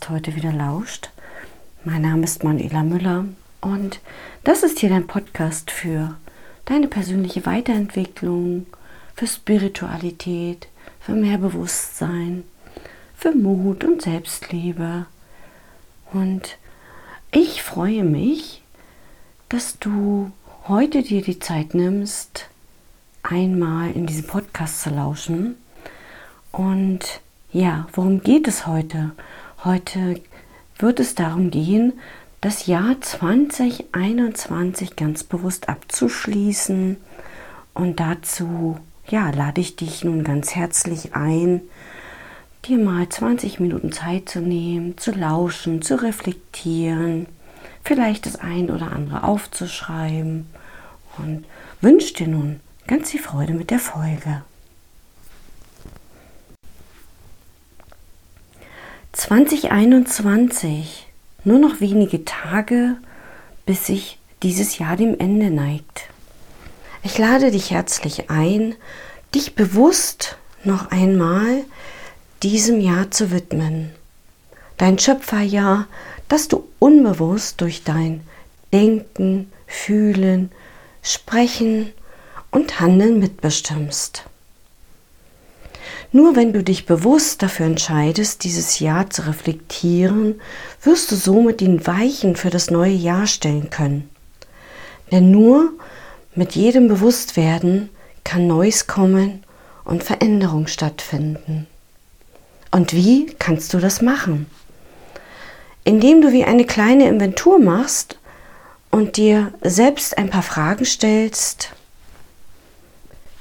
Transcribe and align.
Podcast 0.00 0.10
heute 0.10 0.36
wieder 0.36 0.52
lauscht. 0.52 1.10
Mein 1.84 2.02
Name 2.02 2.24
ist 2.24 2.42
Manuela 2.42 2.82
Müller 2.82 3.26
und 3.60 4.00
das 4.44 4.62
ist 4.62 4.78
hier 4.78 4.88
dein 4.88 5.06
Podcast 5.06 5.70
für 5.70 6.16
deine 6.64 6.88
persönliche 6.88 7.44
Weiterentwicklung, 7.44 8.66
für 9.14 9.26
Spiritualität, 9.26 10.68
für 11.00 11.12
mehr 11.12 11.36
Bewusstsein, 11.36 12.44
für 13.14 13.32
Mut 13.32 13.84
und 13.84 14.00
Selbstliebe. 14.00 15.06
Und 16.12 16.56
ich 17.30 17.62
freue 17.62 18.04
mich, 18.04 18.62
dass 19.50 19.78
du 19.78 20.32
heute 20.66 21.02
dir 21.02 21.20
die 21.20 21.40
Zeit 21.40 21.74
nimmst, 21.74 22.46
einmal 23.22 23.90
in 23.92 24.06
diesem 24.06 24.26
Podcast 24.26 24.80
zu 24.82 24.90
lauschen. 24.90 25.56
Und 26.52 27.20
ja, 27.52 27.86
worum 27.92 28.22
geht 28.22 28.48
es 28.48 28.66
heute? 28.66 29.12
Heute 29.62 30.18
wird 30.78 31.00
es 31.00 31.14
darum 31.14 31.50
gehen, 31.50 31.92
das 32.40 32.66
Jahr 32.66 32.98
2021 32.98 34.96
ganz 34.96 35.22
bewusst 35.22 35.68
abzuschließen. 35.68 36.96
Und 37.74 38.00
dazu 38.00 38.78
ja, 39.06 39.28
lade 39.28 39.60
ich 39.60 39.76
dich 39.76 40.02
nun 40.02 40.24
ganz 40.24 40.54
herzlich 40.54 41.14
ein, 41.14 41.60
dir 42.64 42.78
mal 42.78 43.06
20 43.06 43.60
Minuten 43.60 43.92
Zeit 43.92 44.30
zu 44.30 44.40
nehmen, 44.40 44.96
zu 44.96 45.12
lauschen, 45.12 45.82
zu 45.82 46.02
reflektieren, 46.02 47.26
vielleicht 47.84 48.24
das 48.24 48.36
ein 48.36 48.70
oder 48.70 48.92
andere 48.92 49.24
aufzuschreiben 49.24 50.46
und 51.18 51.44
wünsche 51.82 52.14
dir 52.14 52.28
nun 52.28 52.60
ganz 52.86 53.10
viel 53.10 53.20
Freude 53.20 53.52
mit 53.52 53.70
der 53.70 53.78
Folge. 53.78 54.42
2021, 59.12 61.08
nur 61.42 61.58
noch 61.58 61.80
wenige 61.80 62.24
Tage, 62.24 62.96
bis 63.66 63.86
sich 63.86 64.18
dieses 64.44 64.78
Jahr 64.78 64.96
dem 64.96 65.18
Ende 65.18 65.50
neigt. 65.50 66.04
Ich 67.02 67.18
lade 67.18 67.50
dich 67.50 67.72
herzlich 67.72 68.30
ein, 68.30 68.76
dich 69.34 69.56
bewusst 69.56 70.36
noch 70.62 70.92
einmal 70.92 71.64
diesem 72.44 72.80
Jahr 72.80 73.10
zu 73.10 73.32
widmen. 73.32 73.90
Dein 74.78 74.98
Schöpferjahr, 74.98 75.86
das 76.28 76.46
du 76.46 76.68
unbewusst 76.78 77.60
durch 77.60 77.82
dein 77.82 78.20
Denken, 78.72 79.50
Fühlen, 79.66 80.52
Sprechen 81.02 81.92
und 82.52 82.78
Handeln 82.78 83.18
mitbestimmst. 83.18 84.24
Nur 86.12 86.34
wenn 86.34 86.52
du 86.52 86.64
dich 86.64 86.86
bewusst 86.86 87.42
dafür 87.42 87.66
entscheidest, 87.66 88.42
dieses 88.42 88.80
Jahr 88.80 89.10
zu 89.10 89.26
reflektieren, 89.26 90.40
wirst 90.82 91.12
du 91.12 91.16
somit 91.16 91.60
den 91.60 91.86
Weichen 91.86 92.34
für 92.34 92.50
das 92.50 92.70
neue 92.70 92.92
Jahr 92.92 93.28
stellen 93.28 93.70
können. 93.70 94.08
Denn 95.12 95.30
nur 95.30 95.72
mit 96.34 96.52
jedem 96.56 96.88
Bewusstwerden 96.88 97.90
kann 98.24 98.48
Neues 98.48 98.86
kommen 98.86 99.44
und 99.84 100.02
Veränderung 100.02 100.66
stattfinden. 100.66 101.66
Und 102.72 102.92
wie 102.92 103.26
kannst 103.38 103.72
du 103.74 103.78
das 103.78 104.02
machen? 104.02 104.46
Indem 105.84 106.22
du 106.22 106.32
wie 106.32 106.44
eine 106.44 106.64
kleine 106.64 107.08
Inventur 107.08 107.58
machst 107.58 108.18
und 108.90 109.16
dir 109.16 109.52
selbst 109.62 110.18
ein 110.18 110.30
paar 110.30 110.42
Fragen 110.42 110.84
stellst, 110.84 111.70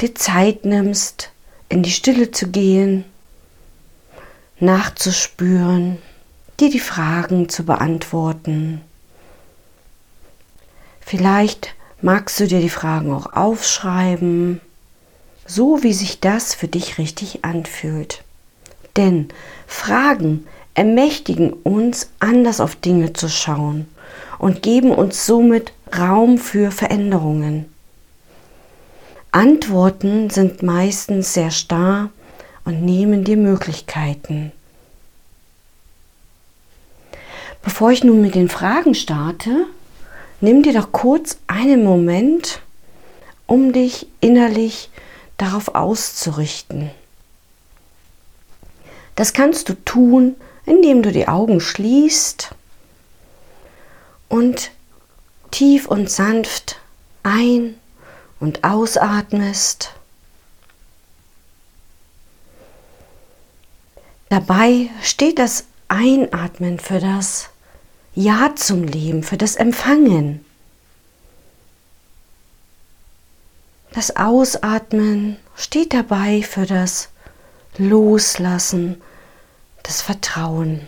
dir 0.01 0.15
Zeit 0.15 0.65
nimmst, 0.65 1.31
in 1.69 1.83
die 1.83 1.91
Stille 1.91 2.31
zu 2.31 2.47
gehen, 2.47 3.05
nachzuspüren, 4.59 5.99
dir 6.59 6.69
die 6.69 6.79
Fragen 6.79 7.47
zu 7.47 7.63
beantworten. 7.63 8.81
Vielleicht 10.99 11.75
magst 12.01 12.39
du 12.39 12.47
dir 12.47 12.59
die 12.59 12.69
Fragen 12.69 13.13
auch 13.13 13.33
aufschreiben, 13.33 14.59
so 15.45 15.81
wie 15.83 15.93
sich 15.93 16.19
das 16.19 16.53
für 16.53 16.67
dich 16.67 16.97
richtig 16.97 17.45
anfühlt. 17.45 18.23
Denn 18.97 19.29
Fragen 19.65 20.45
ermächtigen 20.73 21.53
uns, 21.53 22.09
anders 22.19 22.59
auf 22.59 22.75
Dinge 22.75 23.13
zu 23.13 23.29
schauen 23.29 23.87
und 24.37 24.61
geben 24.61 24.91
uns 24.91 25.25
somit 25.25 25.73
Raum 25.97 26.37
für 26.37 26.71
Veränderungen. 26.71 27.65
Antworten 29.31 30.29
sind 30.29 30.63
meistens 30.63 31.33
sehr 31.33 31.51
starr 31.51 32.09
und 32.65 32.83
nehmen 32.83 33.23
dir 33.23 33.37
Möglichkeiten. 33.37 34.51
Bevor 37.61 37.91
ich 37.91 38.03
nun 38.03 38.21
mit 38.21 38.35
den 38.35 38.49
Fragen 38.49 38.95
starte, 38.95 39.67
nimm 40.41 40.63
dir 40.63 40.73
doch 40.73 40.91
kurz 40.91 41.37
einen 41.47 41.83
Moment, 41.83 42.61
um 43.45 43.73
dich 43.73 44.07
innerlich 44.21 44.89
darauf 45.37 45.75
auszurichten. 45.75 46.89
Das 49.15 49.33
kannst 49.33 49.69
du 49.69 49.73
tun, 49.85 50.35
indem 50.65 51.03
du 51.03 51.11
die 51.11 51.27
Augen 51.27 51.59
schließt 51.59 52.49
und 54.27 54.71
tief 55.51 55.87
und 55.87 56.09
sanft 56.09 56.79
ein- 57.23 57.75
und 58.39 58.63
ausatmest. 58.63 59.93
Dabei 64.29 64.89
steht 65.01 65.39
das 65.39 65.65
Einatmen 65.87 66.79
für 66.79 66.99
das 66.99 67.49
Ja 68.13 68.55
zum 68.55 68.83
Leben, 68.83 69.23
für 69.23 69.37
das 69.37 69.55
Empfangen. 69.55 70.45
Das 73.91 74.15
Ausatmen 74.15 75.37
steht 75.55 75.93
dabei 75.93 76.43
für 76.43 76.67
das 76.67 77.09
Loslassen 77.77 79.01
das 79.83 80.01
Vertrauen. 80.03 80.87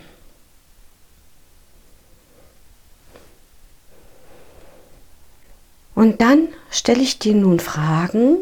Und 5.94 6.20
dann 6.20 6.48
stelle 6.70 7.02
ich 7.02 7.18
dir 7.18 7.34
nun 7.34 7.60
Fragen 7.60 8.38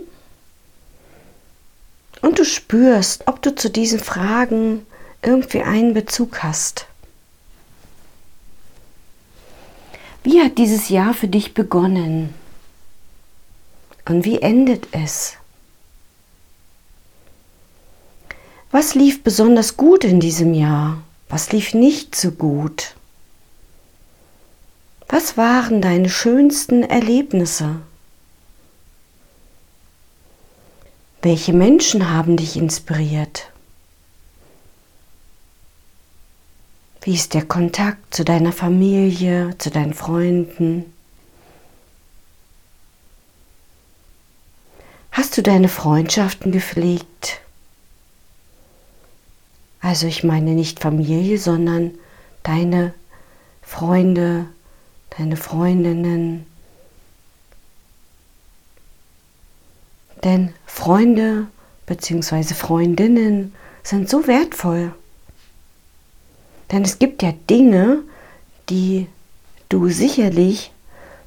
und 2.22 2.38
du 2.38 2.44
spürst, 2.44 3.26
ob 3.26 3.42
du 3.42 3.54
zu 3.54 3.70
diesen 3.70 3.98
Fragen 3.98 4.86
irgendwie 5.22 5.62
einen 5.62 5.94
Bezug 5.94 6.42
hast. 6.42 6.86
Wie 10.22 10.42
hat 10.42 10.58
dieses 10.58 10.90
Jahr 10.90 11.14
für 11.14 11.28
dich 11.28 11.54
begonnen? 11.54 12.34
Und 14.06 14.24
wie 14.24 14.42
endet 14.42 14.88
es? 14.92 15.34
Was 18.70 18.94
lief 18.94 19.22
besonders 19.22 19.76
gut 19.76 20.04
in 20.04 20.20
diesem 20.20 20.54
Jahr? 20.54 21.02
Was 21.28 21.52
lief 21.52 21.74
nicht 21.74 22.14
so 22.14 22.30
gut? 22.32 22.94
Was 25.12 25.36
waren 25.36 25.82
deine 25.82 26.08
schönsten 26.08 26.84
Erlebnisse? 26.84 27.80
Welche 31.20 31.52
Menschen 31.52 32.10
haben 32.10 32.36
dich 32.36 32.56
inspiriert? 32.56 33.50
Wie 37.02 37.14
ist 37.14 37.34
der 37.34 37.44
Kontakt 37.44 38.14
zu 38.14 38.24
deiner 38.24 38.52
Familie, 38.52 39.58
zu 39.58 39.70
deinen 39.70 39.94
Freunden? 39.94 40.92
Hast 45.10 45.36
du 45.36 45.42
deine 45.42 45.68
Freundschaften 45.68 46.52
gepflegt? 46.52 47.40
Also 49.80 50.06
ich 50.06 50.22
meine 50.22 50.52
nicht 50.52 50.78
Familie, 50.78 51.36
sondern 51.38 51.98
deine 52.44 52.94
Freunde, 53.60 54.46
deine 55.16 55.36
Freundinnen. 55.36 56.46
Denn 60.24 60.52
Freunde 60.66 61.46
bzw. 61.86 62.54
Freundinnen 62.54 63.54
sind 63.82 64.08
so 64.08 64.26
wertvoll. 64.26 64.92
Denn 66.70 66.82
es 66.82 66.98
gibt 66.98 67.22
ja 67.22 67.32
Dinge, 67.48 68.02
die 68.68 69.08
du 69.68 69.88
sicherlich 69.88 70.72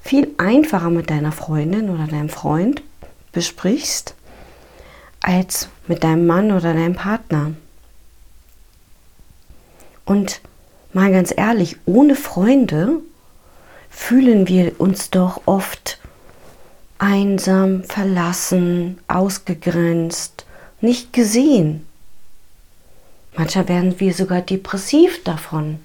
viel 0.02 0.34
einfacher 0.38 0.90
mit 0.90 1.10
deiner 1.10 1.32
Freundin 1.32 1.90
oder 1.90 2.08
deinem 2.08 2.30
Freund 2.30 2.82
besprichst, 3.32 4.16
als 5.22 5.68
mit 5.88 6.04
deinem 6.04 6.28
Mann 6.28 6.52
oder 6.52 6.74
deinem 6.74 6.96
Partner. 6.96 7.54
Und 10.06 10.42
mal 10.92 11.12
ganz 11.12 11.34
ehrlich, 11.36 11.78
ohne 11.86 12.16
Freunde 12.16 13.02
fühlen 13.94 14.48
wir 14.48 14.82
uns 14.82 15.12
doch 15.12 15.44
oft 15.46 16.00
einsam, 16.98 17.84
verlassen, 17.84 19.00
ausgegrenzt, 19.08 20.46
nicht 20.82 21.14
gesehen. 21.14 21.86
Manchmal 23.36 23.68
werden 23.68 24.00
wir 24.00 24.14
sogar 24.14 24.42
depressiv 24.42 25.24
davon. 25.24 25.80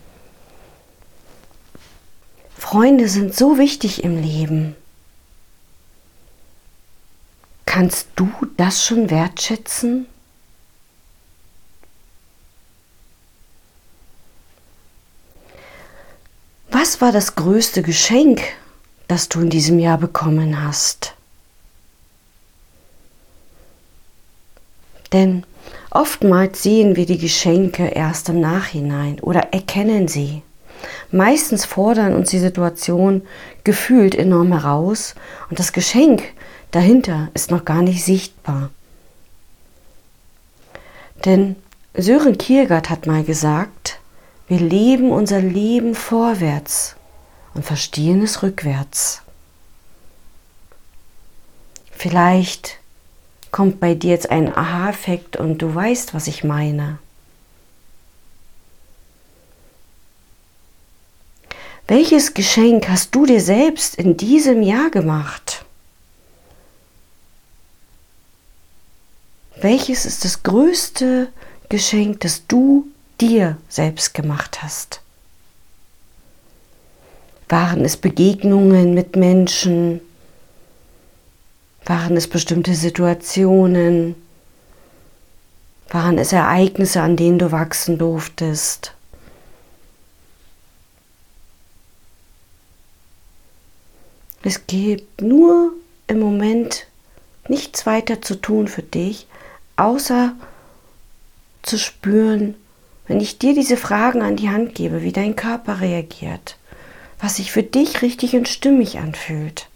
Freunde 2.56 3.08
sind 3.08 3.34
so 3.34 3.58
wichtig 3.58 4.04
im 4.04 4.20
Leben. 4.20 4.74
Kannst 7.66 8.08
du 8.16 8.30
das 8.56 8.84
schon 8.84 9.10
wertschätzen? 9.10 10.06
Was 16.80 17.00
war 17.00 17.10
das 17.10 17.34
größte 17.34 17.82
Geschenk, 17.82 18.40
das 19.08 19.28
du 19.28 19.40
in 19.40 19.50
diesem 19.50 19.80
Jahr 19.80 19.98
bekommen 19.98 20.62
hast? 20.62 21.14
Denn 25.12 25.42
oftmals 25.90 26.62
sehen 26.62 26.94
wir 26.94 27.04
die 27.04 27.18
Geschenke 27.18 27.88
erst 27.88 28.28
im 28.28 28.38
Nachhinein 28.40 29.18
oder 29.18 29.52
erkennen 29.52 30.06
sie. 30.06 30.42
Meistens 31.10 31.64
fordern 31.64 32.14
uns 32.14 32.30
die 32.30 32.38
Situation 32.38 33.22
gefühlt 33.64 34.14
enorm 34.14 34.52
heraus 34.52 35.16
und 35.50 35.58
das 35.58 35.72
Geschenk 35.72 36.22
dahinter 36.70 37.28
ist 37.34 37.50
noch 37.50 37.64
gar 37.64 37.82
nicht 37.82 38.04
sichtbar. 38.04 38.70
Denn 41.24 41.56
Sören 41.94 42.38
Kiergaard 42.38 42.88
hat 42.88 43.08
mal 43.08 43.24
gesagt, 43.24 43.97
wir 44.48 44.60
leben 44.60 45.10
unser 45.10 45.40
Leben 45.40 45.94
vorwärts 45.94 46.96
und 47.54 47.64
verstehen 47.64 48.22
es 48.22 48.42
rückwärts. 48.42 49.22
Vielleicht 51.90 52.78
kommt 53.50 53.80
bei 53.80 53.94
dir 53.94 54.10
jetzt 54.10 54.30
ein 54.30 54.54
Aha-Effekt 54.54 55.36
und 55.36 55.58
du 55.58 55.74
weißt, 55.74 56.14
was 56.14 56.26
ich 56.28 56.44
meine. 56.44 56.98
Welches 61.86 62.34
Geschenk 62.34 62.88
hast 62.88 63.14
du 63.14 63.26
dir 63.26 63.40
selbst 63.40 63.94
in 63.96 64.16
diesem 64.16 64.62
Jahr 64.62 64.90
gemacht? 64.90 65.64
Welches 69.56 70.06
ist 70.06 70.24
das 70.24 70.42
größte 70.42 71.28
Geschenk, 71.68 72.20
das 72.20 72.46
du 72.46 72.86
dir 73.20 73.58
selbst 73.68 74.14
gemacht 74.14 74.62
hast? 74.62 75.00
Waren 77.48 77.84
es 77.84 77.96
Begegnungen 77.96 78.94
mit 78.94 79.16
Menschen? 79.16 80.00
Waren 81.84 82.16
es 82.16 82.28
bestimmte 82.28 82.74
Situationen? 82.74 84.14
Waren 85.88 86.18
es 86.18 86.32
Ereignisse, 86.32 87.00
an 87.00 87.16
denen 87.16 87.38
du 87.38 87.50
wachsen 87.50 87.96
durftest? 87.96 88.92
Es 94.42 94.66
gibt 94.66 95.20
nur 95.22 95.72
im 96.06 96.20
Moment 96.20 96.86
nichts 97.48 97.86
weiter 97.86 98.22
zu 98.22 98.36
tun 98.36 98.68
für 98.68 98.82
dich, 98.82 99.26
außer 99.76 100.34
zu 101.62 101.78
spüren, 101.78 102.54
wenn 103.08 103.20
ich 103.20 103.38
dir 103.38 103.54
diese 103.54 103.76
Fragen 103.76 104.22
an 104.22 104.36
die 104.36 104.50
Hand 104.50 104.74
gebe, 104.74 105.02
wie 105.02 105.12
dein 105.12 105.34
Körper 105.34 105.80
reagiert, 105.80 106.56
was 107.18 107.36
sich 107.36 107.50
für 107.50 107.62
dich 107.62 108.02
richtig 108.02 108.36
und 108.36 108.46
stimmig 108.46 108.98
anfühlt. 108.98 109.68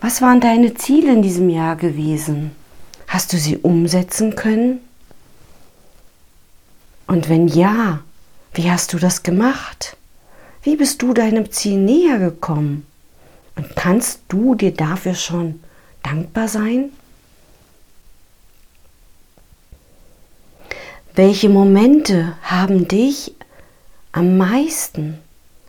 Was 0.00 0.20
waren 0.20 0.40
deine 0.40 0.74
Ziele 0.74 1.12
in 1.12 1.22
diesem 1.22 1.48
Jahr 1.48 1.76
gewesen? 1.76 2.50
Hast 3.08 3.32
du 3.32 3.38
sie 3.38 3.56
umsetzen 3.56 4.36
können? 4.36 4.80
Und 7.06 7.30
wenn 7.30 7.48
ja, 7.48 8.00
wie 8.52 8.70
hast 8.70 8.92
du 8.92 8.98
das 8.98 9.22
gemacht? 9.22 9.96
Wie 10.62 10.76
bist 10.76 11.00
du 11.00 11.14
deinem 11.14 11.50
Ziel 11.50 11.78
näher 11.78 12.18
gekommen? 12.18 12.86
Und 13.56 13.74
kannst 13.76 14.20
du 14.28 14.54
dir 14.54 14.72
dafür 14.72 15.14
schon 15.14 15.60
dankbar 16.02 16.48
sein? 16.48 16.90
Welche 21.16 21.48
Momente 21.48 22.36
haben 22.42 22.88
dich 22.88 23.36
am 24.10 24.36
meisten 24.36 25.20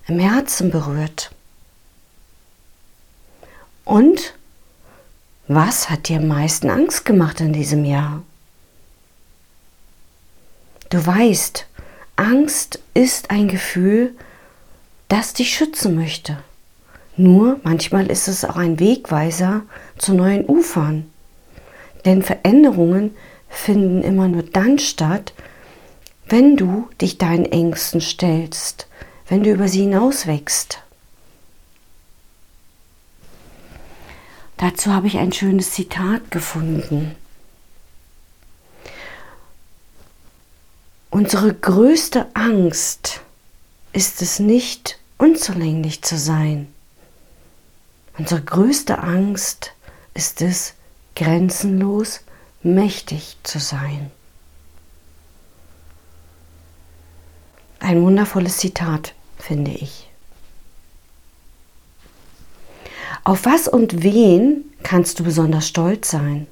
im 0.08 0.18
Herzen 0.18 0.72
berührt? 0.72 1.30
Und 3.84 4.34
was 5.48 5.92
hat 5.92 6.10
dir 6.10 6.18
am 6.18 6.30
meisten 6.30 6.72
Angst 6.72 7.06
gemacht 7.06 7.42
in 7.42 7.54
diesem 7.54 7.86
Jahr? 7.86 8.24
Du 10.90 11.06
weißt, 11.06 11.68
Angst 12.16 12.80
ist 12.96 13.30
ein 13.30 13.48
Gefühl, 13.48 14.16
das 15.10 15.34
dich 15.34 15.56
schützen 15.56 15.94
möchte. 15.94 16.40
Nur 17.18 17.60
manchmal 17.62 18.08
ist 18.08 18.28
es 18.28 18.46
auch 18.46 18.56
ein 18.56 18.80
Wegweiser 18.80 19.62
zu 20.00 20.16
neuen 20.16 20.44
Ufern. 20.48 21.08
Denn 22.04 22.24
Veränderungen 22.24 23.16
finden 23.56 24.04
immer 24.04 24.28
nur 24.28 24.44
dann 24.44 24.80
statt, 24.80 25.34
wenn 26.28 26.58
du 26.58 26.90
dich 27.02 27.18
deinen 27.18 27.46
Ängsten 27.46 28.02
stellst, 28.02 28.88
wenn 29.28 29.44
du 29.44 29.52
über 29.52 29.68
sie 29.68 29.82
hinauswächst. 29.82 30.80
Dazu 34.58 34.94
habe 34.94 35.08
ich 35.08 35.18
ein 35.18 35.34
schönes 35.34 35.72
Zitat 35.72 36.32
gefunden. 36.32 37.16
Unsere 41.10 41.54
größte 41.54 42.28
Angst 42.34 43.22
ist 43.94 44.22
es 44.22 44.40
nicht, 44.40 45.00
unzulänglich 45.18 46.02
zu 46.02 46.18
sein. 46.18 46.68
Unsere 48.18 48.42
größte 48.42 49.00
Angst 49.00 49.72
ist 50.14 50.42
es, 50.42 50.74
grenzenlos 51.16 52.25
mächtig 52.66 53.38
zu 53.44 53.60
sein. 53.60 54.12
Ein 57.80 58.02
wundervolles 58.02 58.58
Zitat, 58.58 59.14
finde 59.38 59.72
ich. 59.72 60.10
Auf 63.24 63.46
was 63.46 63.68
und 63.68 64.04
wen 64.04 64.66
kannst 64.84 65.20
du 65.20 65.24
besonders 65.24 65.68
stolz 65.68 66.10
sein? 66.10 66.48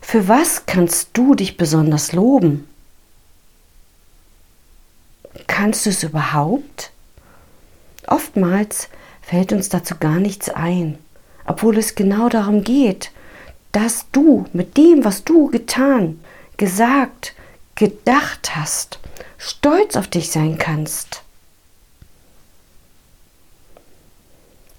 Für 0.00 0.28
was 0.28 0.66
kannst 0.66 1.10
du 1.14 1.34
dich 1.34 1.56
besonders 1.56 2.12
loben? 2.12 2.68
Kannst 5.46 5.86
du 5.86 5.90
es 5.90 6.02
überhaupt? 6.02 6.90
Oftmals 8.06 8.88
fällt 9.22 9.52
uns 9.52 9.68
dazu 9.68 9.94
gar 9.98 10.18
nichts 10.18 10.48
ein, 10.48 10.98
obwohl 11.46 11.78
es 11.78 11.94
genau 11.94 12.28
darum 12.28 12.64
geht, 12.64 13.12
dass 13.72 14.06
du 14.12 14.46
mit 14.52 14.76
dem, 14.76 15.04
was 15.04 15.24
du 15.24 15.48
getan, 15.48 16.20
gesagt, 16.56 17.34
gedacht 17.74 18.54
hast, 18.56 18.98
stolz 19.38 19.96
auf 19.96 20.08
dich 20.08 20.30
sein 20.30 20.58
kannst. 20.58 21.22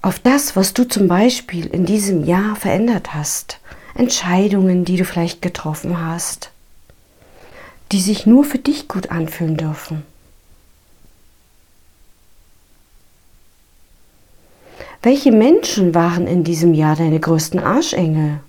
Auf 0.01 0.19
das, 0.19 0.55
was 0.55 0.73
du 0.73 0.87
zum 0.87 1.07
Beispiel 1.07 1.67
in 1.67 1.85
diesem 1.85 2.23
Jahr 2.23 2.55
verändert 2.55 3.13
hast, 3.13 3.59
Entscheidungen, 3.93 4.83
die 4.83 4.97
du 4.97 5.05
vielleicht 5.05 5.41
getroffen 5.41 5.99
hast, 5.99 6.51
die 7.91 8.01
sich 8.01 8.25
nur 8.25 8.43
für 8.43 8.57
dich 8.57 8.87
gut 8.87 9.11
anfühlen 9.11 9.57
dürfen. 9.57 10.03
Welche 15.03 15.31
Menschen 15.31 15.95
waren 15.95 16.27
in 16.27 16.43
diesem 16.43 16.73
Jahr 16.73 16.95
deine 16.95 17.19
größten 17.19 17.59
Arschengel? 17.59 18.39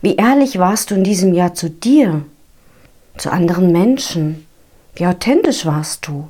Wie 0.00 0.16
ehrlich 0.16 0.58
warst 0.58 0.90
du 0.90 0.94
in 0.94 1.04
diesem 1.04 1.34
Jahr 1.34 1.54
zu 1.54 1.70
dir, 1.70 2.24
zu 3.16 3.32
anderen 3.32 3.72
Menschen? 3.72 4.46
Wie 4.94 5.06
authentisch 5.06 5.66
warst 5.66 6.06
du? 6.06 6.28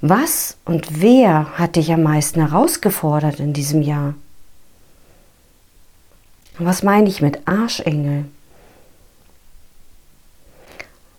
Was 0.00 0.56
und 0.64 1.00
wer 1.00 1.58
hat 1.58 1.76
dich 1.76 1.92
am 1.92 2.02
meisten 2.02 2.40
herausgefordert 2.40 3.40
in 3.40 3.52
diesem 3.52 3.82
Jahr? 3.82 4.14
Was 6.58 6.82
meine 6.82 7.08
ich 7.08 7.20
mit 7.20 7.46
Arschengel? 7.46 8.26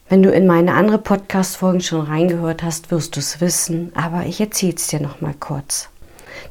Wenn 0.09 0.23
du 0.23 0.31
in 0.31 0.47
meine 0.47 0.73
andere 0.73 0.97
Podcast-Folgen 0.97 1.81
schon 1.81 2.01
reingehört 2.01 2.63
hast, 2.63 2.91
wirst 2.91 3.15
du 3.15 3.19
es 3.19 3.41
wissen, 3.41 3.91
aber 3.93 4.25
ich 4.25 4.39
erzähle 4.39 4.75
es 4.75 4.87
dir 4.87 5.01
noch 5.01 5.21
mal 5.21 5.35
kurz. 5.39 5.89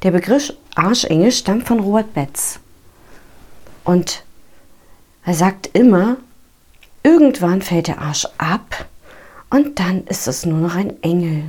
Der 0.03 0.11
Begriff 0.11 0.53
Arschengel 0.75 1.33
stammt 1.33 1.67
von 1.67 1.81
Robert 1.81 2.13
Betz. 2.13 2.61
Und 3.87 4.25
Er 5.25 5.35
sagt 5.35 5.71
immer, 5.73 6.19
irgendwann 7.03 7.63
fällt 7.63 7.89
der 7.89 8.01
Arsch 8.01 8.27
ab 8.39 8.87
und 9.51 9.81
dann 9.81 10.05
ist 10.05 10.29
es 10.29 10.47
nur 10.47 10.59
noch 10.59 10.77
ein 10.77 11.03
Engel. 11.03 11.45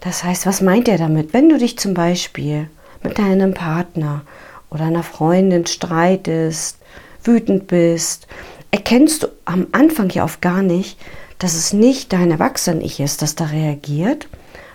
Das 0.00 0.22
heißt, 0.22 0.46
was 0.46 0.60
meint 0.60 0.86
er 0.86 0.98
damit? 0.98 1.32
Wenn 1.32 1.48
du 1.48 1.58
dich 1.58 1.76
zum 1.76 1.94
Beispiel 1.94 2.70
mit 3.02 3.18
deinem 3.18 3.52
Partner 3.54 4.22
oder 4.70 4.84
einer 4.84 5.02
Freundin 5.02 5.66
streitest, 5.66 6.78
wütend 7.24 7.66
bist, 7.66 8.28
erkennst 8.70 9.24
du 9.24 9.28
am 9.44 9.66
Anfang 9.72 10.10
ja 10.10 10.22
oft 10.22 10.40
gar 10.40 10.62
nicht, 10.62 10.98
dass 11.38 11.54
es 11.54 11.72
nicht 11.72 12.12
dein 12.12 12.30
Erwachsenen-Ich 12.30 13.00
ist, 13.00 13.22
das 13.22 13.34
da 13.34 13.46
reagiert, 13.46 14.28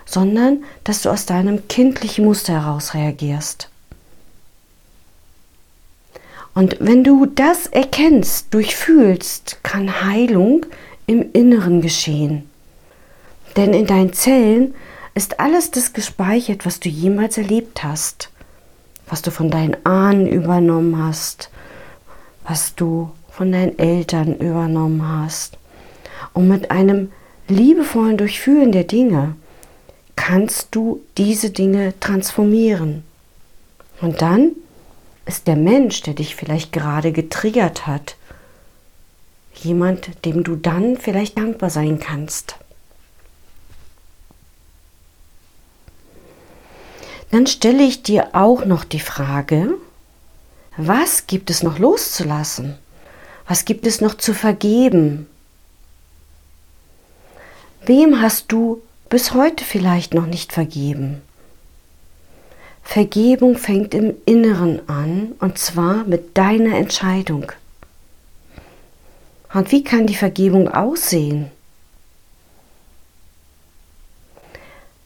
sondern 0.05 0.63
dass 0.83 1.01
du 1.01 1.09
aus 1.09 1.25
deinem 1.25 1.69
kindlichen 1.69 2.25
Muster 2.25 2.53
heraus 2.53 2.93
reagierst. 2.93 3.69
Und 6.53 6.77
wenn 6.79 7.03
du 7.03 7.25
das 7.25 7.67
erkennst, 7.67 8.53
durchfühlst, 8.53 9.63
kann 9.63 10.03
Heilung 10.03 10.65
im 11.07 11.31
Inneren 11.33 11.81
geschehen. 11.81 12.49
Denn 13.55 13.73
in 13.73 13.85
deinen 13.85 14.13
Zellen 14.13 14.75
ist 15.15 15.39
alles 15.39 15.71
das 15.71 15.93
gespeichert, 15.93 16.65
was 16.65 16.79
du 16.79 16.89
jemals 16.89 17.37
erlebt 17.37 17.83
hast, 17.83 18.29
was 19.07 19.21
du 19.21 19.31
von 19.31 19.49
deinen 19.49 19.77
Ahnen 19.85 20.27
übernommen 20.27 20.97
hast, 21.03 21.49
was 22.47 22.75
du 22.75 23.11
von 23.29 23.51
deinen 23.51 23.77
Eltern 23.77 24.35
übernommen 24.37 25.07
hast. 25.07 25.57
Und 26.33 26.47
mit 26.47 26.71
einem 26.71 27.11
liebevollen 27.47 28.17
Durchfühlen 28.17 28.71
der 28.71 28.83
Dinge 28.83 29.35
kannst 30.15 30.69
du 30.71 31.01
diese 31.17 31.49
Dinge 31.49 31.93
transformieren. 31.99 33.03
Und 34.01 34.21
dann 34.21 34.51
ist 35.25 35.47
der 35.47 35.55
Mensch, 35.55 36.01
der 36.01 36.13
dich 36.13 36.35
vielleicht 36.35 36.71
gerade 36.71 37.11
getriggert 37.11 37.87
hat, 37.87 38.15
jemand, 39.55 40.25
dem 40.25 40.43
du 40.43 40.55
dann 40.55 40.97
vielleicht 40.97 41.37
dankbar 41.37 41.69
sein 41.69 41.99
kannst. 41.99 42.55
Dann 47.31 47.47
stelle 47.47 47.83
ich 47.83 48.03
dir 48.03 48.29
auch 48.33 48.65
noch 48.65 48.83
die 48.83 48.99
Frage, 48.99 49.75
was 50.77 51.27
gibt 51.27 51.49
es 51.49 51.63
noch 51.63 51.79
loszulassen? 51.79 52.77
Was 53.47 53.65
gibt 53.65 53.85
es 53.87 54.01
noch 54.01 54.15
zu 54.15 54.33
vergeben? 54.33 55.27
Wem 57.85 58.21
hast 58.21 58.51
du 58.51 58.81
bis 59.09 59.33
heute 59.33 59.65
vielleicht 59.65 60.13
noch 60.13 60.25
nicht 60.25 60.53
vergeben? 60.53 61.21
Vergebung 62.83 63.57
fängt 63.57 63.93
im 63.93 64.13
Inneren 64.25 64.87
an 64.87 65.33
und 65.39 65.57
zwar 65.57 66.03
mit 66.03 66.37
deiner 66.37 66.77
Entscheidung. 66.77 67.51
Und 69.53 69.71
wie 69.71 69.83
kann 69.83 70.07
die 70.07 70.15
Vergebung 70.15 70.67
aussehen? 70.67 71.49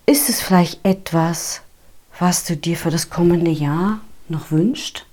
Ist 0.05 0.29
es 0.29 0.41
vielleicht 0.41 0.83
etwas, 0.85 1.61
was 2.17 2.45
du 2.45 2.55
dir 2.55 2.77
für 2.77 2.89
das 2.91 3.09
kommende 3.09 3.51
Jahr 3.51 3.99
noch 4.29 4.51
wünschst? 4.51 5.05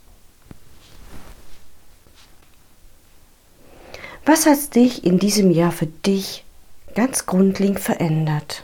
Was 4.24 4.46
hat 4.46 4.74
dich 4.74 5.04
in 5.04 5.18
diesem 5.18 5.50
Jahr 5.50 5.72
für 5.72 5.86
dich 5.86 6.44
ganz 6.94 7.26
grundlegend 7.26 7.80
verändert? 7.80 8.63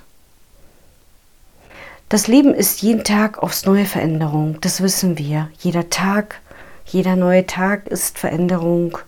Das 2.11 2.27
Leben 2.27 2.55
ist 2.55 2.83
jeden 2.83 3.05
Tag 3.05 3.41
aufs 3.41 3.67
neue 3.67 3.85
Veränderung, 3.85 4.59
das 4.63 4.83
wissen 4.83 5.17
wir. 5.17 5.49
Jeder 5.61 5.91
Tag, 5.91 6.41
jeder 6.85 7.15
neue 7.15 7.47
Tag 7.47 7.87
ist 7.87 8.19
Veränderung. 8.19 8.99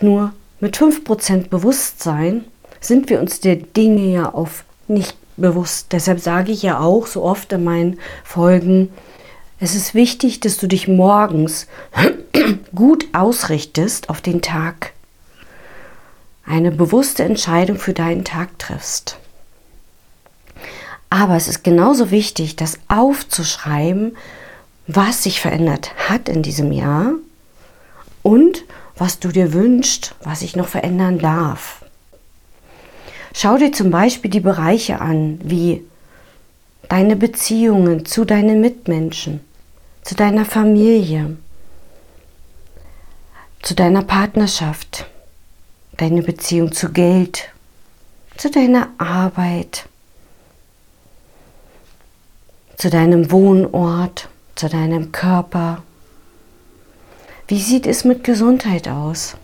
Nur 0.00 0.32
mit 0.60 0.76
5% 0.76 1.48
Bewusstsein 1.48 2.44
sind 2.80 3.10
wir 3.10 3.18
uns 3.18 3.40
der 3.40 3.56
Dinge 3.56 4.02
ja 4.02 4.28
auf 4.30 4.64
nicht 4.86 5.16
bewusst. 5.36 5.88
Deshalb 5.90 6.20
sage 6.20 6.52
ich 6.52 6.62
ja 6.62 6.78
auch 6.78 7.08
so 7.08 7.24
oft 7.24 7.52
in 7.52 7.64
meinen 7.64 7.98
Folgen, 8.22 8.92
es 9.58 9.74
ist 9.74 9.92
wichtig, 9.92 10.38
dass 10.38 10.56
du 10.56 10.68
dich 10.68 10.86
morgens 10.86 11.66
gut 12.76 13.08
ausrichtest 13.12 14.08
auf 14.08 14.20
den 14.20 14.40
Tag. 14.40 14.92
Eine 16.46 16.70
bewusste 16.70 17.24
Entscheidung 17.24 17.76
für 17.76 17.92
deinen 17.92 18.24
Tag 18.24 18.56
triffst. 18.60 19.18
Aber 21.14 21.36
es 21.36 21.46
ist 21.46 21.62
genauso 21.62 22.10
wichtig, 22.10 22.56
das 22.56 22.80
aufzuschreiben, 22.88 24.16
was 24.88 25.22
sich 25.22 25.40
verändert 25.40 25.92
hat 26.08 26.28
in 26.28 26.42
diesem 26.42 26.72
Jahr 26.72 27.12
und 28.24 28.64
was 28.96 29.20
du 29.20 29.28
dir 29.28 29.52
wünschst, 29.52 30.16
was 30.24 30.40
sich 30.40 30.56
noch 30.56 30.66
verändern 30.66 31.20
darf. 31.20 31.84
Schau 33.32 33.56
dir 33.56 33.70
zum 33.70 33.92
Beispiel 33.92 34.28
die 34.28 34.40
Bereiche 34.40 35.00
an, 35.00 35.38
wie 35.44 35.84
deine 36.88 37.14
Beziehungen 37.14 38.06
zu 38.06 38.24
deinen 38.24 38.60
Mitmenschen, 38.60 39.38
zu 40.02 40.16
deiner 40.16 40.44
Familie, 40.44 41.36
zu 43.62 43.76
deiner 43.76 44.02
Partnerschaft, 44.02 45.06
deine 45.96 46.22
Beziehung 46.22 46.72
zu 46.72 46.90
Geld, 46.90 47.50
zu 48.36 48.50
deiner 48.50 48.88
Arbeit, 48.98 49.86
zu 52.76 52.90
deinem 52.90 53.30
Wohnort, 53.30 54.28
zu 54.54 54.68
deinem 54.68 55.12
Körper. 55.12 55.82
Wie 57.48 57.60
sieht 57.60 57.86
es 57.86 58.04
mit 58.04 58.24
Gesundheit 58.24 58.88
aus? 58.88 59.36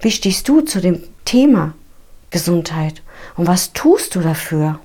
Wie 0.00 0.10
stehst 0.10 0.48
du 0.48 0.60
zu 0.60 0.80
dem 0.80 1.02
Thema 1.24 1.74
Gesundheit. 2.30 3.02
Und 3.36 3.46
was 3.46 3.72
tust 3.72 4.14
du 4.14 4.20
dafür? 4.20 4.80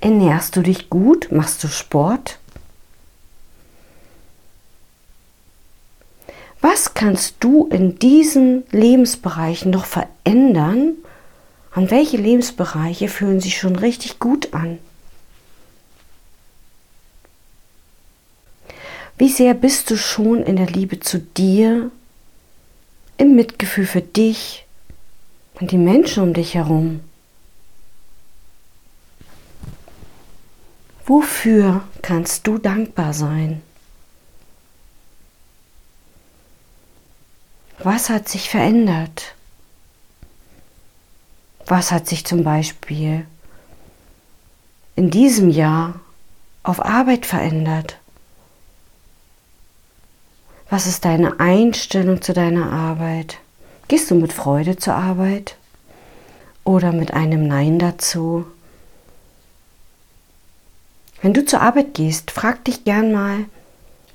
Ernährst 0.00 0.56
du 0.56 0.62
dich 0.62 0.90
gut? 0.90 1.30
Machst 1.32 1.62
du 1.64 1.68
Sport? 1.68 2.38
Was 6.60 6.94
kannst 6.94 7.36
du 7.40 7.66
in 7.66 7.98
diesen 7.98 8.64
Lebensbereichen 8.70 9.70
noch 9.70 9.84
verändern? 9.84 10.94
Und 11.74 11.90
welche 11.90 12.16
Lebensbereiche 12.16 13.08
fühlen 13.08 13.40
sich 13.40 13.58
schon 13.58 13.76
richtig 13.76 14.18
gut 14.18 14.52
an? 14.54 14.78
Wie 19.22 19.28
sehr 19.28 19.54
bist 19.54 19.88
du 19.88 19.96
schon 19.96 20.42
in 20.42 20.56
der 20.56 20.66
Liebe 20.66 20.98
zu 20.98 21.20
dir, 21.20 21.92
im 23.18 23.36
Mitgefühl 23.36 23.86
für 23.86 24.00
dich 24.00 24.66
und 25.60 25.70
die 25.70 25.78
Menschen 25.78 26.24
um 26.24 26.34
dich 26.34 26.54
herum. 26.54 27.04
Wofür 31.06 31.84
kannst 32.02 32.48
du 32.48 32.58
dankbar 32.58 33.14
sein? 33.14 33.62
Was 37.78 38.10
hat 38.10 38.28
sich 38.28 38.50
verändert? 38.50 39.36
Was 41.66 41.92
hat 41.92 42.08
sich 42.08 42.24
zum 42.24 42.42
Beispiel 42.42 43.24
in 44.96 45.12
diesem 45.12 45.48
Jahr 45.48 46.00
auf 46.64 46.84
Arbeit 46.84 47.24
verändert? 47.24 47.98
Was 50.72 50.86
ist 50.86 51.04
deine 51.04 51.38
Einstellung 51.38 52.22
zu 52.22 52.32
deiner 52.32 52.72
Arbeit? 52.72 53.36
Gehst 53.88 54.10
du 54.10 54.14
mit 54.14 54.32
Freude 54.32 54.78
zur 54.78 54.94
Arbeit 54.94 55.56
oder 56.64 56.92
mit 56.92 57.12
einem 57.12 57.46
Nein 57.46 57.78
dazu? 57.78 58.46
Wenn 61.20 61.34
du 61.34 61.44
zur 61.44 61.60
Arbeit 61.60 61.92
gehst, 61.92 62.30
frag 62.30 62.64
dich 62.64 62.84
gern 62.84 63.12
mal, 63.12 63.44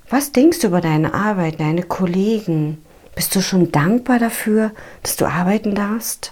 was 0.10 0.32
denkst 0.32 0.62
du 0.62 0.68
über 0.70 0.82
deine 0.82 1.14
Arbeit, 1.14 1.60
deine 1.60 1.84
Kollegen? 1.84 2.84
Bist 3.14 3.36
du 3.36 3.44
schon 3.44 3.72
dankbar 3.72 4.18
dafür, 4.18 4.72
dass 5.04 5.16
du 5.16 5.28
arbeiten 5.28 5.76
darfst? 5.76 6.32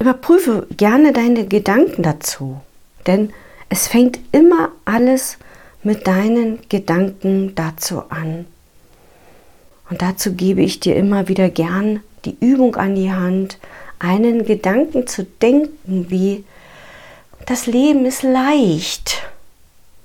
Überprüfe 0.00 0.66
gerne 0.76 1.12
deine 1.12 1.46
Gedanken 1.46 2.02
dazu, 2.02 2.60
denn 3.06 3.32
es 3.68 3.86
fängt 3.86 4.18
immer 4.32 4.72
alles 4.84 5.38
mit 5.82 6.06
deinen 6.06 6.58
Gedanken 6.68 7.54
dazu 7.54 8.02
an. 8.10 8.46
Und 9.88 10.02
dazu 10.02 10.34
gebe 10.34 10.62
ich 10.62 10.80
dir 10.80 10.96
immer 10.96 11.28
wieder 11.28 11.48
gern 11.48 12.00
die 12.24 12.36
Übung 12.40 12.76
an 12.76 12.94
die 12.94 13.12
Hand, 13.12 13.58
einen 13.98 14.44
Gedanken 14.44 15.06
zu 15.06 15.24
denken, 15.24 16.10
wie 16.10 16.44
das 17.46 17.66
Leben 17.66 18.06
ist 18.06 18.22
leicht. 18.22 19.22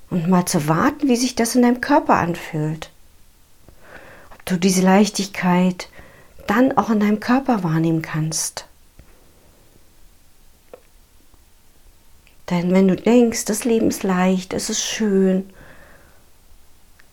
Und 0.08 0.28
mal 0.28 0.46
zu 0.46 0.68
warten, 0.68 1.08
wie 1.08 1.16
sich 1.16 1.34
das 1.34 1.54
in 1.56 1.62
deinem 1.62 1.80
Körper 1.80 2.14
anfühlt. 2.14 2.90
Ob 4.34 4.44
du 4.46 4.56
diese 4.56 4.82
Leichtigkeit 4.82 5.88
dann 6.46 6.76
auch 6.76 6.90
in 6.90 7.00
deinem 7.00 7.20
Körper 7.20 7.64
wahrnehmen 7.64 8.02
kannst. 8.02 8.66
Denn 12.50 12.72
wenn 12.72 12.86
du 12.86 12.94
denkst, 12.94 13.44
das 13.46 13.64
Leben 13.64 13.88
ist 13.88 14.04
leicht, 14.04 14.52
es 14.52 14.70
ist 14.70 14.82
schön, 14.82 15.50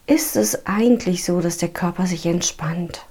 ist 0.06 0.36
es 0.36 0.66
eigentlich 0.66 1.24
so, 1.24 1.42
dass 1.42 1.58
der 1.58 1.70
Körper 1.70 2.06
sich 2.06 2.26
entspannt. 2.26 3.06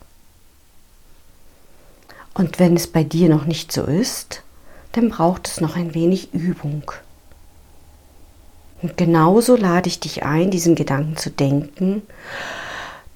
Und 2.34 2.58
wenn 2.58 2.76
es 2.76 2.86
bei 2.86 3.04
dir 3.04 3.28
noch 3.28 3.44
nicht 3.44 3.72
so 3.72 3.84
ist, 3.84 4.42
dann 4.92 5.10
braucht 5.10 5.48
es 5.48 5.60
noch 5.60 5.76
ein 5.76 5.94
wenig 5.94 6.32
Übung. 6.34 6.90
Und 8.82 8.96
genauso 8.96 9.56
lade 9.56 9.88
ich 9.88 10.00
dich 10.00 10.24
ein, 10.24 10.50
diesen 10.50 10.74
Gedanken 10.74 11.16
zu 11.16 11.30
denken. 11.30 12.02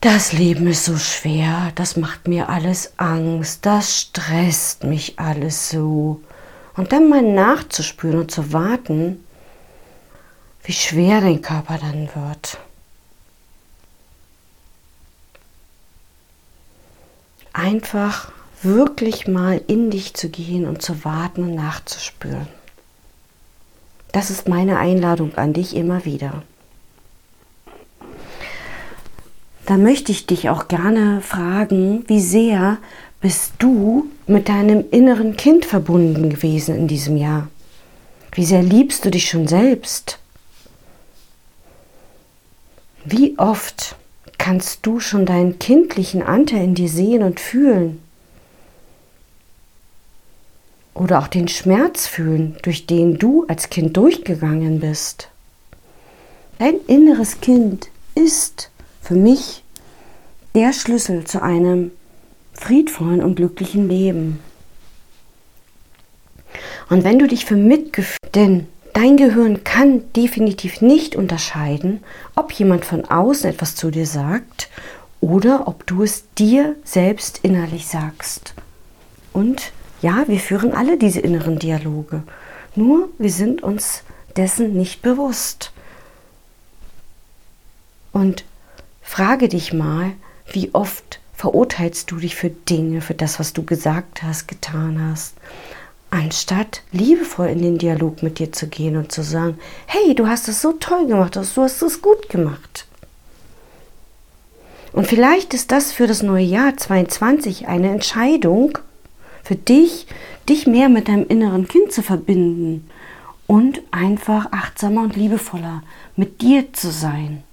Das 0.01 0.33
Leben 0.33 0.69
ist 0.69 0.85
so 0.85 0.97
schwer, 0.97 1.73
das 1.75 1.97
macht 1.97 2.29
mir 2.29 2.49
alles 2.49 2.93
Angst, 2.99 3.67
das 3.67 4.01
stresst 4.01 4.85
mich 4.85 5.19
alles 5.19 5.71
so. 5.71 6.21
Und 6.77 6.93
dann 6.93 7.09
mal 7.09 7.23
nachzuspüren 7.23 8.21
und 8.21 8.31
zu 8.31 8.53
warten, 8.53 9.25
wie 10.63 10.73
schwer 10.73 11.21
dein 11.21 11.43
Körper 11.43 11.79
dann 11.79 12.09
wird. 12.15 12.59
Einfach 17.59 18.31
wirklich 18.61 19.27
mal 19.27 19.63
in 19.67 19.91
dich 19.91 20.13
zu 20.13 20.29
gehen 20.29 20.67
und 20.67 20.83
zu 20.83 21.07
warten 21.07 21.43
und 21.43 21.55
nachzuspüren. 21.55 22.49
Das 24.13 24.29
ist 24.29 24.47
meine 24.47 24.79
Einladung 24.79 25.35
an 25.37 25.55
dich 25.55 25.75
immer 25.75 26.05
wieder. 26.05 26.43
Da 29.65 29.79
möchte 29.79 30.13
ich 30.13 30.27
dich 30.27 30.51
auch 30.51 30.69
gerne 30.69 31.23
fragen, 31.23 32.05
wie 32.09 32.21
sehr 32.21 32.77
bist 33.23 33.55
du 33.59 34.11
mit 34.27 34.51
deinem 34.51 34.85
inneren 34.91 35.39
Kind 35.39 35.65
verbunden 35.65 36.29
gewesen 36.29 36.77
in 36.77 36.89
diesem 36.89 37.17
Jahr? 37.17 37.49
Wie 38.33 38.45
sehr 38.45 38.63
liebst 38.63 39.07
du 39.07 39.11
dich 39.11 39.31
schon 39.31 39.49
selbst? 39.49 40.19
Wie 43.07 43.39
oft 43.39 43.97
kannst 44.47 44.87
du 44.87 45.01
schon 45.01 45.27
deinen 45.27 45.59
kindlichen 45.59 46.23
Anteil 46.23 46.63
in 46.63 46.77
dir 46.77 46.89
sehen 46.89 47.25
und 47.25 47.41
fühlen? 47.41 48.01
oder 50.95 51.19
auch 51.19 51.27
den 51.27 51.47
Schmerz 51.47 52.07
fühlen, 52.07 52.57
durch 52.63 52.87
den 52.87 53.19
du 53.19 53.45
als 53.49 53.69
Kind 53.69 53.97
durchgegangen 53.99 54.81
bist. 54.81 55.29
Dein 56.59 56.77
inneres 56.87 57.43
Kind 57.43 57.91
ist 58.15 58.71
für 59.03 59.15
mich 59.15 59.63
der 60.55 60.73
Schlüssel 60.73 61.25
zu 61.25 61.43
einem 61.43 61.91
friedvollen 62.55 63.23
und 63.23 63.35
glücklichen 63.35 63.91
Leben. 63.91 64.41
Und 66.89 67.05
wenn 67.05 67.19
du 67.19 67.27
dich 67.27 67.45
für 67.45 67.57
Mitgefühl, 67.57 68.31
denn 68.35 68.69
dein 68.97 69.19
Gehirn 69.19 69.63
kann 69.63 70.11
definitiv 70.15 70.81
nicht 70.81 71.17
unterscheiden, 71.17 72.03
ob 72.35 72.51
jemand 72.53 72.87
von 72.87 73.05
außen 73.05 73.51
etwas 73.51 73.75
zu 73.75 73.91
dir 73.91 74.07
sagt 74.07 74.71
oder 75.21 75.69
ob 75.69 75.87
du 75.87 76.03
es 76.03 76.25
dir 76.39 76.77
selbst 76.83 77.41
innerlich 77.43 77.89
sagst. 77.89 78.55
Und 79.35 79.73
ja, 80.01 80.25
wir 80.29 80.39
führen 80.39 80.73
alle 80.73 80.97
diese 80.97 81.21
inneren 81.21 81.59
Dialoge. 81.59 82.23
Nur 82.75 83.11
wir 83.19 83.31
sind 83.31 83.63
uns 83.63 84.03
dessen 84.35 84.73
nicht 84.73 85.03
bewusst. 85.03 85.73
Und 88.13 88.47
frage 89.03 89.51
dich 89.51 89.75
mal, 89.75 90.13
wie 90.51 90.71
oft 90.73 91.21
verurteilst 91.35 92.11
du 92.11 92.17
dich 92.17 92.35
für 92.35 92.49
Dinge, 92.49 93.03
für 93.03 93.15
das, 93.15 93.39
was 93.39 93.53
du 93.53 93.63
gesagt 93.63 94.23
hast, 94.23 94.49
getan 94.49 95.11
hast, 95.11 95.35
anstatt 96.11 96.83
liebevoll 96.93 97.49
in 97.49 97.63
den 97.63 97.79
Dialog 97.79 98.23
mit 98.23 98.39
dir 98.39 98.53
zu 98.53 98.69
gehen 98.69 98.97
und 98.97 99.13
zu 99.13 99.23
sagen, 99.23 99.59
hey, 99.87 100.15
du 100.15 100.27
hast 100.27 100.49
es 100.49 100.63
so 100.63 100.73
toll 100.73 101.07
gemacht, 101.07 101.37
du 101.37 101.41
hast 101.41 101.83
es 101.83 102.03
gut 102.03 102.29
gemacht. 102.29 102.87
Und 104.93 105.07
vielleicht 105.07 105.53
ist 105.53 105.73
das 105.73 105.93
für 105.93 106.07
das 106.07 106.23
neue 106.23 106.45
Jahr 106.45 106.77
22 106.77 107.69
eine 107.69 107.91
Entscheidung, 107.91 108.79
für 109.43 109.57
dich, 109.57 110.07
dich 110.49 110.67
mehr 110.67 110.89
mit 110.89 111.09
deinem 111.09 111.27
inneren 111.29 111.69
Kind 111.69 111.93
zu 111.93 112.03
verbinden 112.03 112.89
und 113.47 113.83
einfach 113.91 114.51
achtsamer 114.53 115.03
und 115.03 115.17
liebevoller 115.17 115.83
mit 116.17 116.41
dir 116.41 116.73
zu 116.73 116.91
sein. 116.91 117.45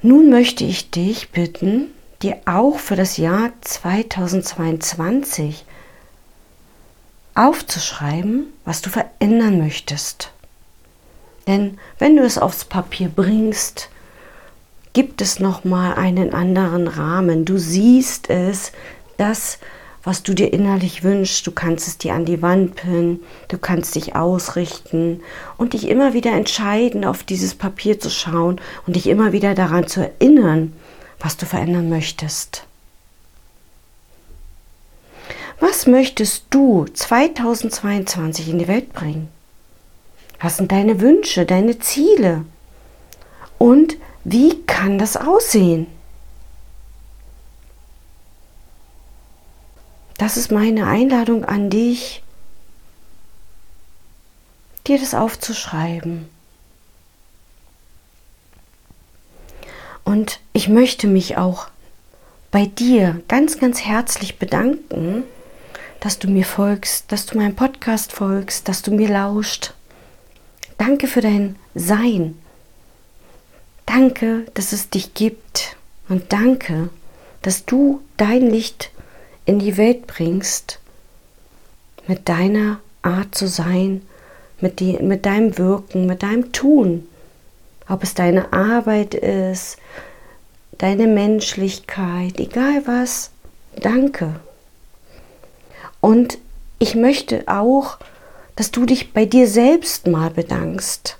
Nun 0.00 0.30
möchte 0.30 0.64
ich 0.64 0.90
dich 0.90 1.30
bitten, 1.30 1.92
dir 2.22 2.38
auch 2.44 2.78
für 2.78 2.96
das 2.96 3.16
Jahr 3.16 3.50
2022 3.60 5.64
aufzuschreiben, 7.34 8.46
was 8.64 8.82
du 8.82 8.90
verändern 8.90 9.58
möchtest. 9.58 10.30
Denn 11.46 11.78
wenn 11.98 12.16
du 12.16 12.22
es 12.22 12.38
aufs 12.38 12.64
Papier 12.64 13.08
bringst, 13.08 13.88
gibt 14.92 15.22
es 15.22 15.40
noch 15.40 15.64
mal 15.64 15.94
einen 15.94 16.34
anderen 16.34 16.86
Rahmen. 16.86 17.44
Du 17.44 17.58
siehst 17.58 18.30
es, 18.30 18.72
das, 19.16 19.58
was 20.04 20.22
du 20.22 20.34
dir 20.34 20.52
innerlich 20.52 21.04
wünschst, 21.04 21.46
du 21.46 21.52
kannst 21.52 21.86
es 21.86 21.98
dir 21.98 22.14
an 22.14 22.24
die 22.24 22.42
Wand 22.42 22.74
pinnen, 22.74 23.20
du 23.48 23.58
kannst 23.58 23.94
dich 23.94 24.16
ausrichten 24.16 25.20
und 25.56 25.74
dich 25.74 25.88
immer 25.88 26.12
wieder 26.12 26.32
entscheiden, 26.32 27.04
auf 27.04 27.22
dieses 27.22 27.54
Papier 27.54 28.00
zu 28.00 28.10
schauen 28.10 28.60
und 28.86 28.96
dich 28.96 29.06
immer 29.06 29.32
wieder 29.32 29.54
daran 29.54 29.86
zu 29.86 30.00
erinnern, 30.00 30.72
was 31.22 31.36
du 31.36 31.46
verändern 31.46 31.88
möchtest. 31.88 32.64
Was 35.60 35.86
möchtest 35.86 36.46
du 36.50 36.86
2022 36.86 38.48
in 38.48 38.58
die 38.58 38.66
Welt 38.66 38.92
bringen? 38.92 39.28
Was 40.40 40.56
sind 40.56 40.72
deine 40.72 41.00
Wünsche, 41.00 41.46
deine 41.46 41.78
Ziele? 41.78 42.44
Und 43.58 43.96
wie 44.24 44.60
kann 44.62 44.98
das 44.98 45.16
aussehen? 45.16 45.86
Das 50.18 50.36
ist 50.36 50.50
meine 50.50 50.88
Einladung 50.88 51.44
an 51.44 51.70
dich, 51.70 52.24
dir 54.88 54.98
das 54.98 55.14
aufzuschreiben. 55.14 56.28
Und 60.12 60.40
ich 60.52 60.68
möchte 60.68 61.06
mich 61.06 61.38
auch 61.38 61.68
bei 62.50 62.66
dir 62.66 63.22
ganz, 63.28 63.58
ganz 63.58 63.80
herzlich 63.80 64.38
bedanken, 64.38 65.22
dass 66.00 66.18
du 66.18 66.28
mir 66.28 66.44
folgst, 66.44 67.10
dass 67.10 67.24
du 67.24 67.38
meinem 67.38 67.56
Podcast 67.56 68.12
folgst, 68.12 68.68
dass 68.68 68.82
du 68.82 68.90
mir 68.90 69.08
lauscht. 69.08 69.72
Danke 70.76 71.06
für 71.06 71.22
dein 71.22 71.56
Sein. 71.74 72.36
Danke, 73.86 74.44
dass 74.52 74.72
es 74.72 74.90
dich 74.90 75.14
gibt 75.14 75.76
und 76.10 76.30
danke, 76.30 76.90
dass 77.40 77.64
du 77.64 78.02
dein 78.18 78.50
Licht 78.50 78.90
in 79.46 79.60
die 79.60 79.78
Welt 79.78 80.06
bringst 80.06 80.78
mit 82.06 82.28
deiner 82.28 82.80
Art 83.00 83.34
zu 83.34 83.48
sein, 83.48 84.02
mit, 84.60 84.78
die, 84.78 84.92
mit 84.98 85.24
deinem 85.24 85.56
Wirken, 85.56 86.04
mit 86.04 86.22
deinem 86.22 86.52
Tun. 86.52 87.08
Ob 87.92 88.02
es 88.02 88.14
deine 88.14 88.52
Arbeit 88.52 89.14
ist, 89.14 89.76
deine 90.78 91.06
Menschlichkeit, 91.06 92.40
egal 92.40 92.82
was, 92.86 93.30
danke. 93.76 94.36
Und 96.00 96.38
ich 96.78 96.94
möchte 96.94 97.44
auch, 97.46 97.98
dass 98.56 98.70
du 98.70 98.86
dich 98.86 99.12
bei 99.12 99.24
dir 99.26 99.46
selbst 99.46 100.06
mal 100.06 100.30
bedankst. 100.30 101.18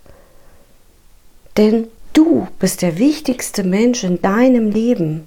Denn 1.57 1.89
Du 2.13 2.47
bist 2.59 2.83
der 2.83 2.99
wichtigste 2.99 3.65
Mensch 3.65 4.05
in 4.05 4.21
deinem 4.21 4.71
Leben. 4.71 5.27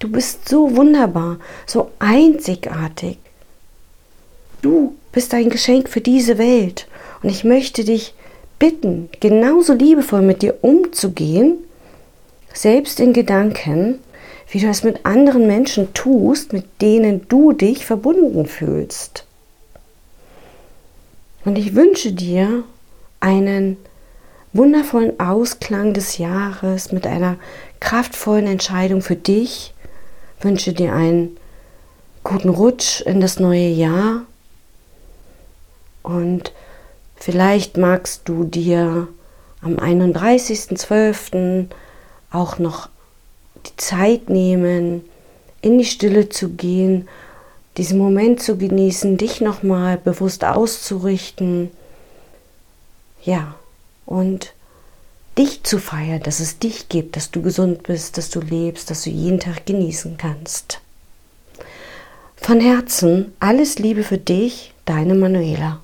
Du 0.00 0.10
bist 0.10 0.48
so 0.48 0.76
wunderbar, 0.76 1.38
so 1.64 1.92
einzigartig. 2.00 3.18
Du 4.60 4.96
bist 5.12 5.32
ein 5.32 5.48
Geschenk 5.48 5.88
für 5.88 6.00
diese 6.00 6.38
Welt. 6.38 6.88
Und 7.22 7.28
ich 7.28 7.44
möchte 7.44 7.84
dich 7.84 8.14
bitten, 8.58 9.08
genauso 9.20 9.72
liebevoll 9.72 10.22
mit 10.22 10.42
dir 10.42 10.56
umzugehen, 10.62 11.58
selbst 12.52 13.00
in 13.00 13.12
Gedanken, 13.12 13.98
wie 14.50 14.60
du 14.60 14.68
es 14.68 14.82
mit 14.82 15.04
anderen 15.04 15.46
Menschen 15.46 15.92
tust, 15.94 16.52
mit 16.52 16.64
denen 16.80 17.28
du 17.28 17.52
dich 17.52 17.84
verbunden 17.84 18.46
fühlst. 18.46 19.24
Und 21.44 21.56
ich 21.56 21.74
wünsche 21.74 22.12
dir 22.12 22.64
einen 23.20 23.76
wundervollen 24.52 25.20
Ausklang 25.20 25.92
des 25.92 26.18
Jahres 26.18 26.92
mit 26.92 27.06
einer 27.06 27.36
kraftvollen 27.80 28.46
Entscheidung 28.46 29.02
für 29.02 29.16
dich. 29.16 29.74
Ich 30.38 30.44
wünsche 30.44 30.72
dir 30.72 30.94
einen 30.94 31.36
guten 32.24 32.48
Rutsch 32.48 33.00
in 33.02 33.20
das 33.20 33.38
neue 33.38 33.68
Jahr 33.68 34.22
und 36.02 36.52
vielleicht 37.18 37.76
magst 37.76 38.22
du 38.28 38.44
dir 38.44 39.08
am 39.60 39.76
31.12. 39.76 41.66
auch 42.30 42.58
noch 42.58 42.88
die 43.66 43.76
Zeit 43.76 44.28
nehmen, 44.28 45.04
in 45.60 45.78
die 45.78 45.84
Stille 45.84 46.28
zu 46.28 46.50
gehen, 46.50 47.08
diesen 47.76 47.98
Moment 47.98 48.42
zu 48.42 48.56
genießen, 48.56 49.16
dich 49.16 49.40
nochmal 49.40 49.96
bewusst 49.98 50.44
auszurichten 50.44 51.70
Ja, 53.22 53.54
und 54.06 54.52
dich 55.36 55.62
zu 55.62 55.78
feiern, 55.78 56.22
dass 56.22 56.40
es 56.40 56.58
dich 56.58 56.88
gibt, 56.88 57.16
dass 57.16 57.30
du 57.30 57.42
gesund 57.42 57.84
bist, 57.84 58.18
dass 58.18 58.30
du 58.30 58.40
lebst, 58.40 58.90
dass 58.90 59.04
du 59.04 59.10
jeden 59.10 59.38
Tag 59.38 59.66
genießen 59.66 60.16
kannst. 60.16 60.80
Von 62.36 62.60
Herzen 62.60 63.32
alles 63.38 63.78
Liebe 63.78 64.02
für 64.02 64.18
dich, 64.18 64.72
deine 64.84 65.14
Manuela. 65.14 65.80